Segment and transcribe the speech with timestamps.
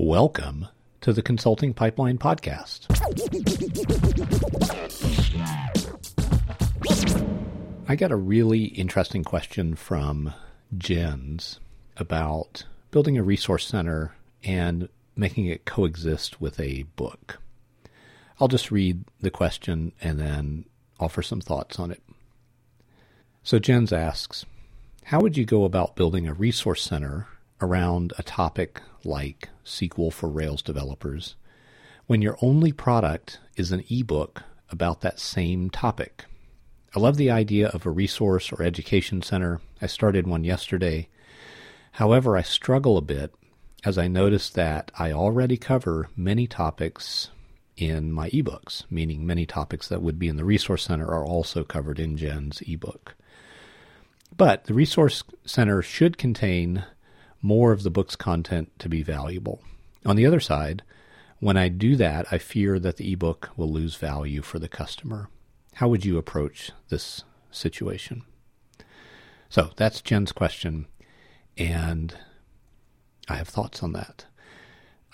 [0.00, 0.68] Welcome
[1.00, 2.86] to the Consulting Pipeline Podcast.
[7.88, 10.32] I got a really interesting question from
[10.78, 11.58] Jens
[11.96, 14.14] about building a resource center
[14.44, 17.40] and making it coexist with a book.
[18.38, 20.66] I'll just read the question and then
[21.00, 22.04] offer some thoughts on it.
[23.42, 24.46] So Jens asks,
[25.06, 27.26] how would you go about building a resource center
[27.60, 31.36] around a topic like SQL for Rails developers
[32.08, 36.24] when your only product is an ebook about that same topic.
[36.96, 39.60] I love the idea of a resource or education center.
[39.80, 41.08] I started one yesterday.
[41.92, 43.34] However, I struggle a bit
[43.84, 47.28] as I notice that I already cover many topics
[47.76, 51.62] in my ebooks, meaning many topics that would be in the resource center are also
[51.62, 53.14] covered in Jens' ebook.
[54.34, 56.84] But the resource center should contain
[57.40, 59.62] more of the book's content to be valuable.
[60.04, 60.82] On the other side,
[61.40, 65.28] when I do that, I fear that the ebook will lose value for the customer.
[65.74, 68.22] How would you approach this situation?
[69.48, 70.86] So that's Jens' question,
[71.56, 72.14] and
[73.28, 74.26] I have thoughts on that.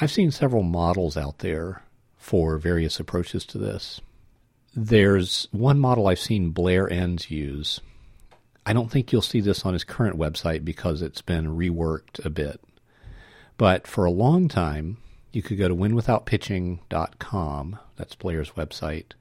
[0.00, 1.82] I've seen several models out there
[2.16, 4.00] for various approaches to this.
[4.74, 7.80] There's one model I've seen Blair Enns use
[8.66, 12.30] I don't think you'll see this on his current website because it's been reworked a
[12.30, 12.60] bit.
[13.56, 14.96] But for a long time,
[15.32, 17.78] you could go to winwithoutpitching.com.
[17.96, 19.12] That's Blair's website.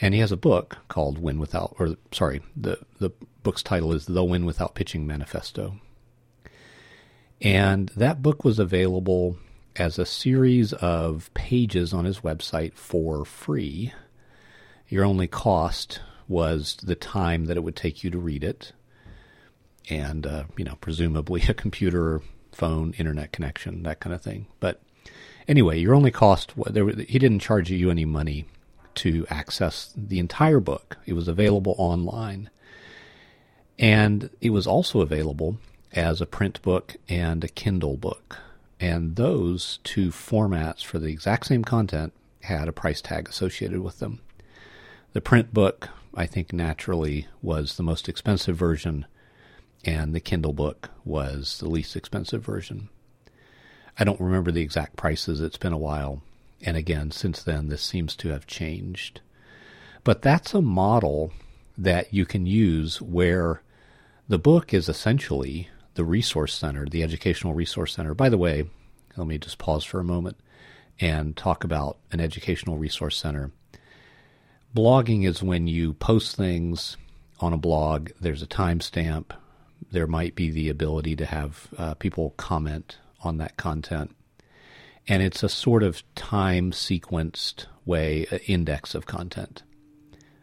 [0.00, 3.10] And he has a book called Win Without, or sorry, the, the
[3.42, 5.76] book's title is The Win Without Pitching Manifesto.
[7.40, 9.38] And that book was available
[9.76, 13.92] as a series of pages on his website for free.
[14.88, 18.72] Your only cost was the time that it would take you to read it,
[19.90, 22.22] and uh, you know, presumably a computer,
[22.52, 24.46] phone, internet connection, that kind of thing.
[24.60, 24.80] But
[25.48, 28.46] anyway, your only cost there, he didn't charge you any money
[28.96, 30.98] to access the entire book.
[31.06, 32.50] It was available online,
[33.78, 35.58] and it was also available
[35.92, 38.38] as a print book and a Kindle book.
[38.80, 44.00] And those two formats for the exact same content had a price tag associated with
[44.00, 44.20] them.
[45.14, 49.06] The print book I think naturally was the most expensive version,
[49.84, 52.88] and the Kindle book was the least expensive version.
[53.96, 56.22] I don't remember the exact prices, it's been a while.
[56.62, 59.20] And again, since then, this seems to have changed.
[60.02, 61.32] But that's a model
[61.78, 63.62] that you can use where
[64.28, 68.14] the book is essentially the resource center, the educational resource center.
[68.14, 68.68] By the way,
[69.16, 70.38] let me just pause for a moment
[70.98, 73.52] and talk about an educational resource center
[74.74, 76.96] blogging is when you post things
[77.40, 78.10] on a blog.
[78.20, 79.26] There's a timestamp.
[79.90, 84.14] There might be the ability to have uh, people comment on that content.
[85.06, 89.62] And it's a sort of time sequenced way, index of content,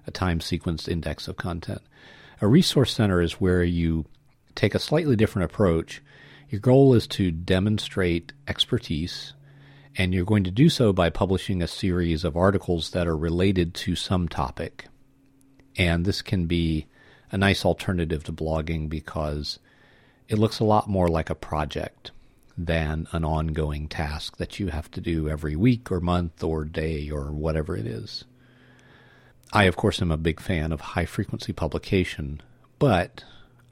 [0.05, 1.81] a time sequenced index of content.
[2.41, 4.05] A resource center is where you
[4.55, 6.01] take a slightly different approach.
[6.49, 9.33] Your goal is to demonstrate expertise
[9.97, 13.73] and you're going to do so by publishing a series of articles that are related
[13.73, 14.87] to some topic.
[15.77, 16.87] And this can be
[17.31, 19.59] a nice alternative to blogging because
[20.27, 22.11] it looks a lot more like a project
[22.57, 27.09] than an ongoing task that you have to do every week or month or day
[27.09, 28.25] or whatever it is.
[29.53, 32.41] I, of course, am a big fan of high frequency publication,
[32.79, 33.23] but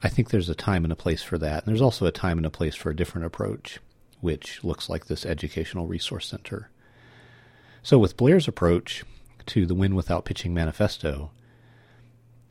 [0.02, 1.64] I think there's a time and a place for that.
[1.64, 3.78] And there's also a time and a place for a different approach
[4.20, 6.70] which looks like this educational resource center.
[7.82, 9.04] So, with Blair's approach
[9.46, 11.30] to the Win Without Pitching manifesto,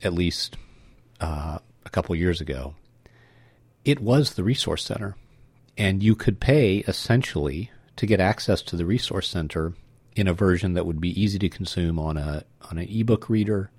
[0.02, 0.58] at least
[1.20, 2.76] uh, a couple years ago,
[3.86, 5.16] it was the resource center.
[5.78, 9.74] And you could pay essentially to get access to the resource center
[10.16, 13.72] in a version that would be easy to consume on a on an ebook reader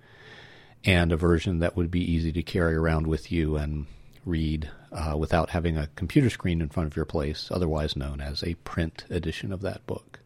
[0.85, 3.87] and a version that would be easy to carry around with you and
[4.31, 8.43] read uh, without having a computer screen in front of your place, otherwise known as
[8.43, 10.21] a print edition of that book.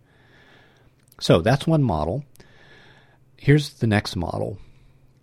[1.20, 2.25] So that's one model.
[3.37, 4.58] Here's the next model,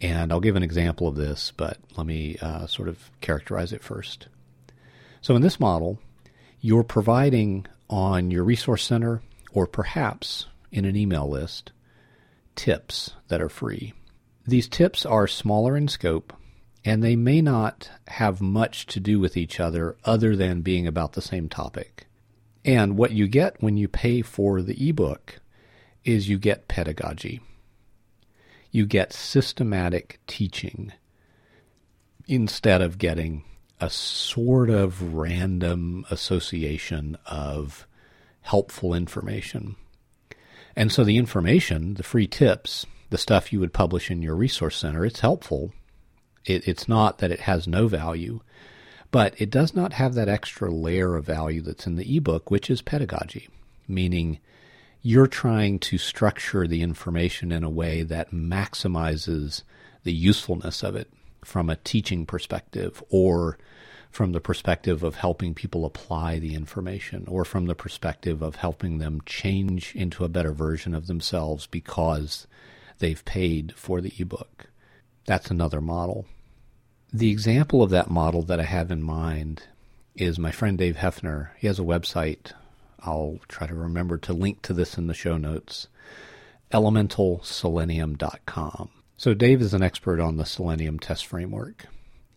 [0.01, 3.83] and I'll give an example of this, but let me uh, sort of characterize it
[3.83, 4.27] first.
[5.21, 6.00] So in this model,
[6.59, 9.21] you're providing on your resource center
[9.51, 11.71] or perhaps in an email list
[12.56, 13.94] tips that are free.
[14.47, 16.33] These tips are smaller in scope
[16.83, 21.13] and they may not have much to do with each other other than being about
[21.13, 22.07] the same topic.
[22.66, 25.39] And what you get when you pay for the ebook
[26.04, 27.42] is you get pedagogy.
[28.72, 30.94] You get systematic teaching
[32.28, 33.44] instead of getting
[33.80, 37.88] a sort of random association of
[38.42, 39.75] helpful information.
[40.75, 44.78] And so the information, the free tips, the stuff you would publish in your resource
[44.78, 45.74] center, it's helpful.
[46.45, 48.41] It, it's not that it has no value,
[49.11, 52.69] but it does not have that extra layer of value that's in the ebook, which
[52.69, 53.49] is pedagogy,
[53.88, 54.39] meaning
[55.01, 59.63] you're trying to structure the information in a way that maximizes
[60.03, 61.11] the usefulness of it
[61.43, 63.57] from a teaching perspective or
[64.11, 68.97] from the perspective of helping people apply the information or from the perspective of helping
[68.97, 72.45] them change into a better version of themselves because
[72.99, 74.67] they've paid for the ebook.
[75.25, 76.25] That's another model.
[77.13, 79.63] The example of that model that I have in mind
[80.15, 81.50] is my friend Dave Haeffner.
[81.57, 82.51] He has a website.
[83.00, 85.88] I'll try to remember to link to this in the show notes
[86.71, 88.89] elementalselenium.com.
[89.18, 91.88] So, Dave is an expert on the Selenium test framework,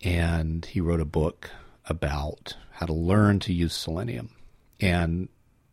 [0.03, 1.51] and he wrote a book
[1.87, 4.31] about how to learn to use Selenium.
[4.81, 5.29] And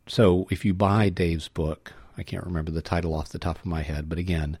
[0.06, 3.66] so if you buy Dave's book, I can't remember the title off the top of
[3.66, 4.58] my head, but again,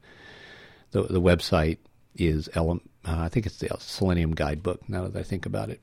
[0.90, 1.78] the the website
[2.16, 4.88] is uh, I think it's the Selenium Guidebook.
[4.88, 5.82] Now that I think about it,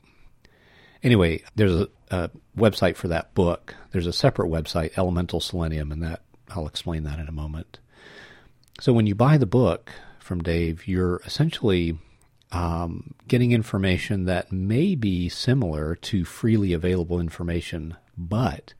[1.03, 3.75] anyway, there's a, a, website for that book.
[3.91, 7.79] There's a separate website, Elemental Selenium, and that I'll explain that in a moment.
[8.79, 11.97] So when you buy the book from Dave, you're essentially
[12.51, 18.73] um, getting information that may be similar to freely available information, but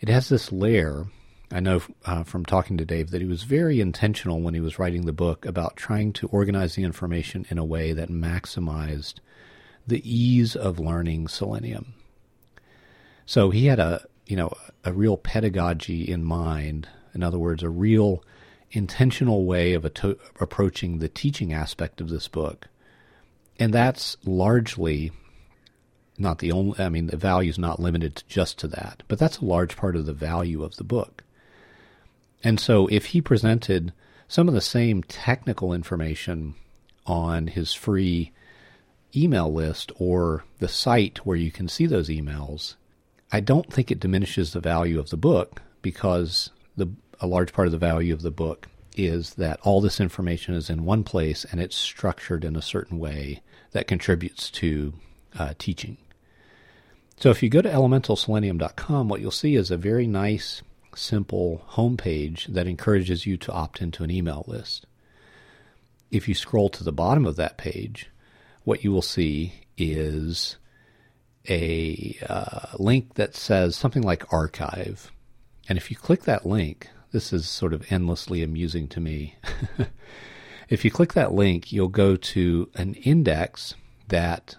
[0.00, 1.06] it has this layer.
[1.56, 4.78] I know uh, from talking to Dave that he was very intentional when he was
[4.78, 9.20] writing the book about trying to organize the information in a way that maximized
[9.86, 11.94] the ease of learning Selenium.
[13.24, 14.52] So he had a you know
[14.84, 16.88] a real pedagogy in mind.
[17.14, 18.22] In other words, a real
[18.70, 22.68] intentional way of approaching the teaching aspect of this book
[23.58, 25.12] and that's largely
[26.18, 29.20] not the only i mean the value is not limited to just to that but
[29.20, 31.22] that's a large part of the value of the book
[32.46, 33.92] and so if he presented
[34.28, 36.54] some of the same technical information
[37.06, 38.32] on his free
[39.14, 42.74] email list or the site where you can see those emails
[43.32, 46.88] i don't think it diminishes the value of the book because the
[47.20, 50.70] a large part of the value of the book is that all this information is
[50.70, 53.42] in one place and it's structured in a certain way
[53.72, 54.94] that contributes to
[55.38, 55.98] uh, teaching.
[57.18, 60.62] So if you go to elementalselenium.com, what you'll see is a very nice,
[60.96, 64.86] simple homepage that encourages you to opt into an email list.
[66.10, 68.10] If you scroll to the bottom of that page,
[68.64, 70.56] what you will see is
[71.48, 75.12] a uh, link that says something like archive.
[75.68, 79.36] And if you click that link, this is sort of endlessly amusing to me.
[80.68, 83.74] if you click that link, you'll go to an index
[84.08, 84.56] that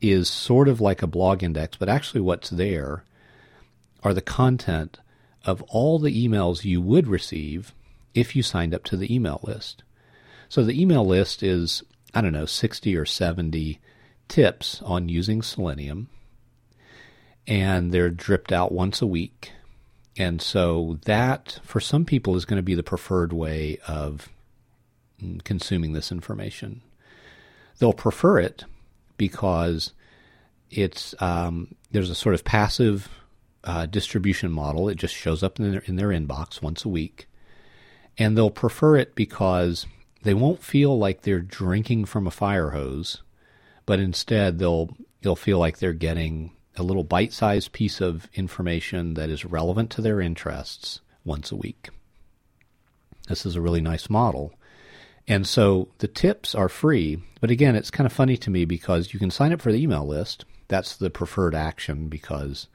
[0.00, 3.04] is sort of like a blog index, but actually what's there
[4.02, 4.98] are the content
[5.44, 7.72] of all the emails you would receive
[8.14, 9.82] if you signed up to the email list.
[10.48, 11.82] So the email list is,
[12.14, 13.80] I don't know, 60 or 70
[14.28, 16.08] tips on using Selenium,
[17.46, 19.52] and they're dripped out once a week.
[20.16, 24.28] And so that, for some people, is going to be the preferred way of
[25.44, 26.82] consuming this information.
[27.78, 28.64] They'll prefer it
[29.16, 29.92] because
[30.70, 33.08] it's um, there's a sort of passive
[33.68, 34.88] uh, distribution model.
[34.88, 37.28] It just shows up in their, in their inbox once a week,
[38.16, 39.86] and they'll prefer it because
[40.22, 43.22] they won't feel like they're drinking from a fire hose,
[43.84, 49.28] but instead they'll they'll feel like they're getting a little bite-sized piece of information that
[49.28, 51.90] is relevant to their interests once a week.
[53.28, 54.54] This is a really nice model.
[55.26, 59.12] And so the tips are free, but again, it's kind of funny to me because
[59.12, 60.46] you can sign up for the email list.
[60.68, 62.68] That's the preferred action because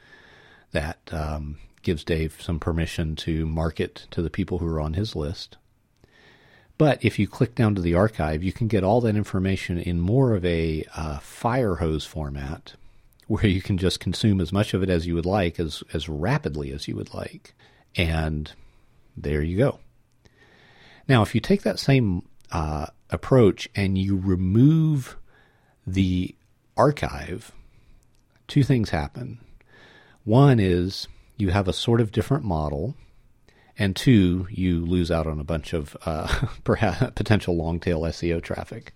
[0.74, 5.16] that um, gives Dave some permission to market to the people who are on his
[5.16, 5.58] list.
[6.78, 10.02] But if you click down to the archive, you can get all that information in
[10.02, 12.74] more of a uh, fire hose format
[13.28, 16.10] where you can just consume as much of it as you would like, as, as
[16.10, 17.54] rapidly as you would like.
[17.96, 18.52] And
[19.16, 19.80] there you go.
[21.08, 25.16] Now, if you take that same uh, approach and you remove
[25.86, 26.36] the
[26.76, 27.52] archive,
[28.48, 29.40] two things happen.
[30.26, 32.96] One is you have a sort of different model,
[33.78, 36.28] and two, you lose out on a bunch of uh,
[36.64, 38.94] potential long tail SEO traffic.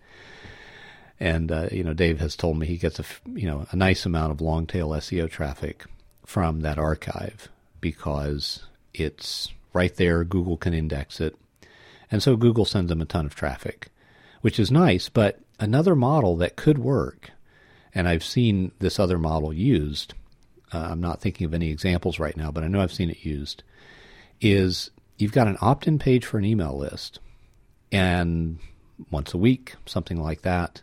[1.19, 4.05] And uh, you know, Dave has told me he gets a you know a nice
[4.05, 5.85] amount of long tail SEO traffic
[6.25, 7.49] from that archive
[7.81, 10.23] because it's right there.
[10.23, 11.35] Google can index it,
[12.11, 13.89] and so Google sends them a ton of traffic,
[14.41, 15.09] which is nice.
[15.09, 17.31] But another model that could work,
[17.95, 20.13] and I've seen this other model used,
[20.73, 23.25] uh, I'm not thinking of any examples right now, but I know I've seen it
[23.25, 23.63] used,
[24.41, 27.19] is you've got an opt in page for an email list.
[27.91, 28.59] And
[29.11, 30.81] once a week, something like that,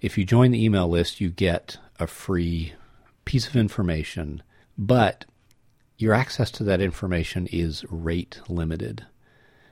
[0.00, 2.74] if you join the email list, you get a free
[3.24, 4.42] piece of information,
[4.78, 5.24] but
[5.98, 9.06] your access to that information is rate limited,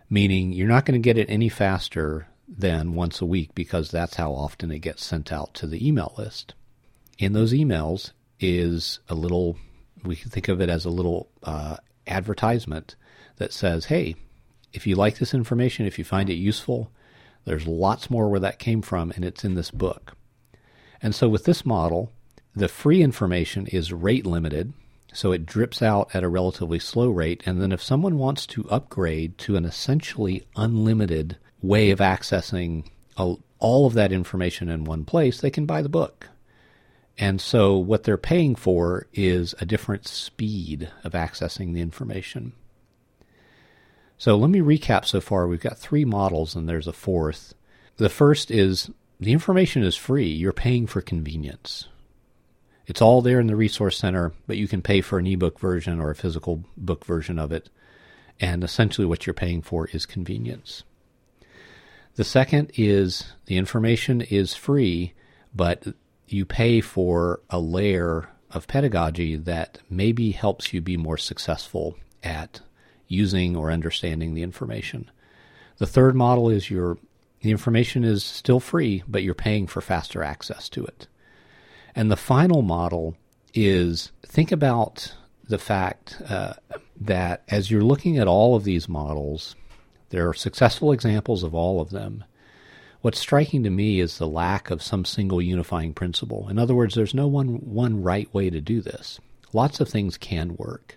[0.08, 4.16] meaning you're not going to get it any faster than once a week because that's
[4.16, 6.54] how often it gets sent out to the email list.
[7.18, 8.10] In those emails
[8.44, 9.56] is a little,
[10.04, 12.96] we can think of it as a little uh, advertisement
[13.36, 14.14] that says, hey,
[14.72, 16.90] if you like this information, if you find it useful,
[17.44, 20.16] there's lots more where that came from, and it's in this book.
[21.02, 22.12] And so with this model,
[22.56, 24.72] the free information is rate limited,
[25.12, 27.42] so it drips out at a relatively slow rate.
[27.46, 32.86] And then if someone wants to upgrade to an essentially unlimited way of accessing
[33.16, 36.28] all of that information in one place, they can buy the book.
[37.18, 42.52] And so what they're paying for is a different speed of accessing the information.
[44.18, 45.46] So let me recap so far.
[45.46, 47.54] We've got three models and there's a fourth.
[47.96, 48.90] The first is
[49.20, 50.28] the information is free.
[50.28, 51.88] You're paying for convenience.
[52.86, 56.00] It's all there in the resource center, but you can pay for an ebook version
[56.00, 57.70] or a physical book version of it.
[58.40, 60.82] And essentially what you're paying for is convenience.
[62.16, 65.14] The second is the information is free,
[65.54, 65.94] but
[66.26, 72.60] you pay for a layer of pedagogy that maybe helps you be more successful at
[73.08, 75.10] using or understanding the information.
[75.78, 76.98] The third model is your
[77.40, 81.06] the information is still free, but you're paying for faster access to it.
[81.94, 83.16] And the final model
[83.52, 85.14] is think about
[85.46, 86.54] the fact uh,
[86.98, 89.56] that as you're looking at all of these models,
[90.08, 92.24] there are successful examples of all of them.
[93.04, 96.48] What's striking to me is the lack of some single unifying principle.
[96.48, 99.20] In other words, there's no one, one right way to do this.
[99.52, 100.96] Lots of things can work.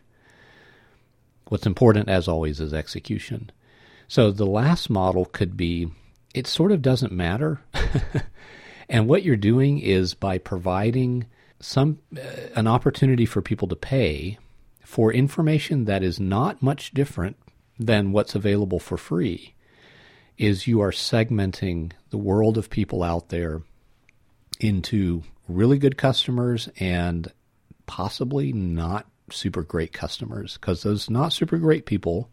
[1.49, 3.51] What's important, as always, is execution.
[4.07, 5.91] So the last model could be
[6.33, 7.59] it sort of doesn't matter.
[8.89, 11.25] and what you're doing is by providing
[11.59, 12.21] some uh,
[12.55, 14.37] an opportunity for people to pay
[14.81, 17.35] for information that is not much different
[17.77, 19.55] than what's available for free
[20.37, 23.61] is you are segmenting the world of people out there
[24.59, 27.31] into really good customers and
[27.85, 30.57] possibly not super great customers.
[30.59, 32.29] Because those not super great people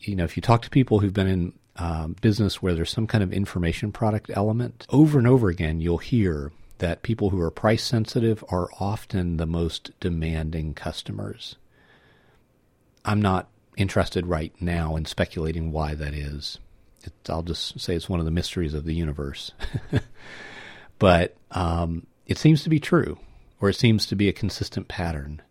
[0.00, 3.06] you know if you talk to people who've been in um, business where there's some
[3.06, 7.50] kind of information product element over and over again you'll hear that people who are
[7.50, 11.56] price sensitive are often the most demanding customers.
[13.04, 16.58] I'm not interested right now in speculating why that is
[17.06, 19.52] it, I'll just say it's one of the mysteries of the universe.
[20.98, 23.18] but um, it seems to be true,
[23.60, 25.42] or it seems to be a consistent pattern.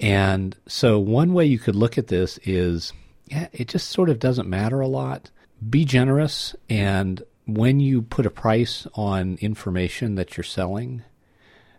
[0.00, 2.92] And so, one way you could look at this is
[3.26, 5.30] yeah, it just sort of doesn't matter a lot.
[5.68, 11.02] Be generous, and when you put a price on information that you're selling,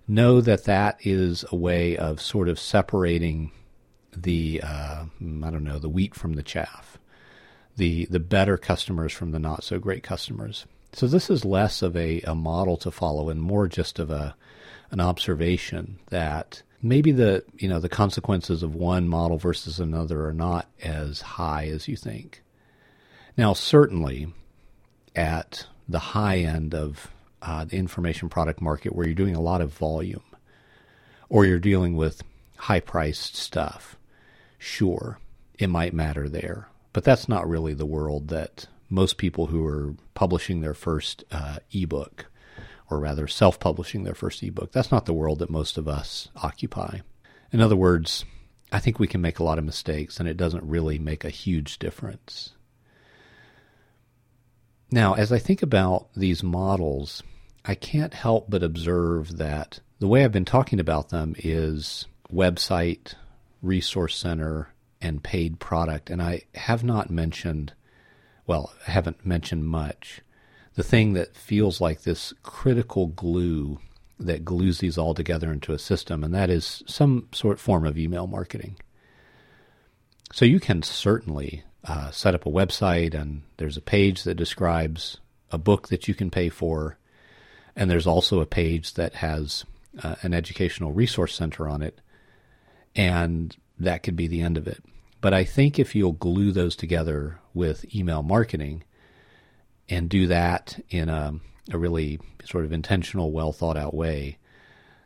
[0.07, 3.51] know that that is a way of sort of separating
[4.15, 6.97] the uh, I don't know the wheat from the chaff
[7.77, 10.65] the the better customers from the not so great customers.
[10.93, 14.35] So this is less of a, a model to follow and more just of a
[14.91, 20.33] an observation that maybe the you know the consequences of one model versus another are
[20.33, 22.43] not as high as you think.
[23.37, 24.27] Now certainly
[25.15, 29.61] at the high end of uh, the information product market where you're doing a lot
[29.61, 30.23] of volume
[31.29, 32.23] or you're dealing with
[32.57, 33.97] high priced stuff,
[34.57, 35.19] sure,
[35.59, 36.67] it might matter there.
[36.95, 41.57] But that's not really the world that most people who are publishing their first uh,
[41.73, 42.27] ebook,
[42.89, 46.29] or rather self publishing their first ebook, that's not the world that most of us
[46.37, 46.99] occupy.
[47.51, 48.23] In other words,
[48.71, 51.29] I think we can make a lot of mistakes and it doesn't really make a
[51.29, 52.53] huge difference.
[54.89, 57.21] Now, as I think about these models,
[57.65, 63.15] I can't help but observe that the way I've been talking about them is website,
[63.61, 64.69] resource center,
[65.01, 66.09] and paid product.
[66.09, 67.73] And I have not mentioned,
[68.47, 70.21] well, I haven't mentioned much,
[70.75, 73.79] the thing that feels like this critical glue
[74.19, 77.97] that glues these all together into a system, and that is some sort form of
[77.97, 78.77] email marketing.
[80.31, 85.17] So you can certainly uh, set up a website, and there's a page that describes
[85.51, 86.97] a book that you can pay for,
[87.75, 89.65] and there's also a page that has
[90.01, 91.99] uh, an educational resource center on it,
[92.95, 94.83] and that could be the end of it.
[95.21, 98.83] But I think if you'll glue those together with email marketing
[99.89, 101.33] and do that in a,
[101.71, 104.37] a really sort of intentional, well thought out way,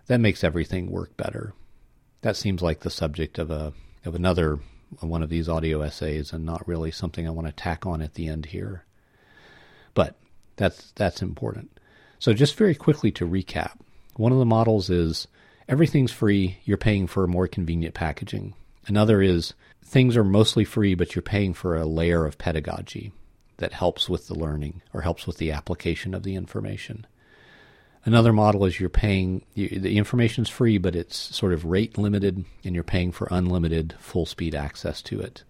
[0.07, 1.53] that makes everything work better.
[2.21, 3.73] that seems like the subject of a
[4.05, 4.59] of another
[5.01, 8.15] one of these audio essays, and not really something I want to tack on at
[8.15, 8.85] the end here.
[9.93, 10.15] But
[10.55, 11.79] that's that's important.
[12.17, 13.79] So just very quickly to recap,
[14.15, 15.27] one of the models is
[15.69, 16.57] everything's free.
[16.65, 18.55] You're paying for more convenient packaging.
[18.87, 19.53] Another is
[19.85, 23.13] things are mostly free, but you're paying for a layer of pedagogy
[23.57, 27.05] that helps with the learning or helps with the application of the information.
[28.03, 32.43] Another model is you're paying, you, the information's free, but it's sort of rate limited
[32.63, 35.43] and you're paying for unlimited full speed access to it.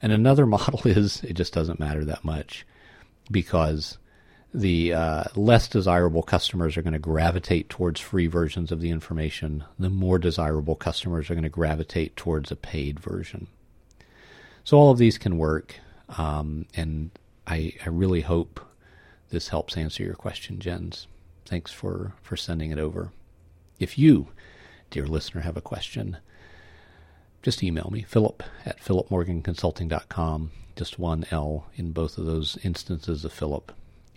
[0.00, 2.66] And another model is it just doesn't matter that much
[3.30, 3.98] because
[4.52, 9.64] the uh, less desirable customers are going to gravitate towards free versions of the information,
[9.78, 13.46] the more desirable customers are going to gravitate towards a paid version.
[14.64, 15.76] So all of these can work,
[16.16, 17.10] um, and
[17.46, 18.60] I, I really hope
[19.30, 21.06] this helps answer your question, Jens.
[21.44, 23.10] Thanks for, for sending it over.
[23.78, 24.28] If you,
[24.90, 26.18] dear listener, have a question,
[27.42, 30.50] just email me, philip at philipmorganconsulting.com.
[30.76, 33.72] Just one L in both of those instances of Philip.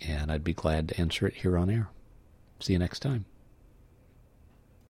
[0.06, 1.88] And I'd be glad to answer it here on air.
[2.60, 3.24] See you next time.